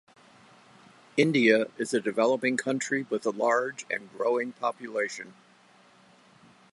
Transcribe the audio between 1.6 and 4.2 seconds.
is a developing country with a large and